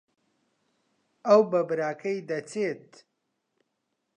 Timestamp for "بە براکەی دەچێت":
1.51-2.89